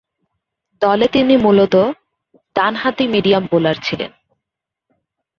[0.81, 1.83] দলে তিনি মূলতঃ
[2.55, 4.11] ডানহাতি মিডিয়াম বোলার ছিলেন।